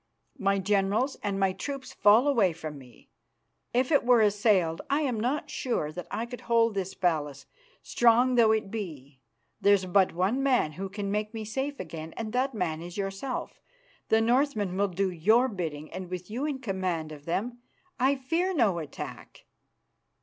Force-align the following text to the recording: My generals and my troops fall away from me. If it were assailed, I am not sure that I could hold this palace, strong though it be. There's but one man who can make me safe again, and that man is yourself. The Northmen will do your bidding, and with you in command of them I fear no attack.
My 0.39 0.57
generals 0.57 1.15
and 1.21 1.39
my 1.39 1.53
troops 1.53 1.93
fall 1.93 2.27
away 2.27 2.53
from 2.53 2.79
me. 2.79 3.11
If 3.71 3.91
it 3.91 4.03
were 4.03 4.19
assailed, 4.21 4.81
I 4.89 5.01
am 5.01 5.19
not 5.19 5.51
sure 5.51 5.91
that 5.91 6.07
I 6.09 6.25
could 6.25 6.41
hold 6.41 6.73
this 6.73 6.95
palace, 6.95 7.45
strong 7.83 8.33
though 8.33 8.51
it 8.51 8.71
be. 8.71 9.19
There's 9.61 9.85
but 9.85 10.11
one 10.11 10.41
man 10.41 10.71
who 10.71 10.89
can 10.89 11.11
make 11.11 11.35
me 11.35 11.45
safe 11.45 11.79
again, 11.79 12.15
and 12.17 12.33
that 12.33 12.55
man 12.55 12.81
is 12.81 12.97
yourself. 12.97 13.59
The 14.09 14.21
Northmen 14.21 14.75
will 14.75 14.87
do 14.87 15.11
your 15.11 15.47
bidding, 15.47 15.93
and 15.93 16.09
with 16.09 16.31
you 16.31 16.45
in 16.47 16.57
command 16.61 17.11
of 17.11 17.25
them 17.25 17.59
I 17.99 18.15
fear 18.15 18.55
no 18.55 18.79
attack. 18.79 19.45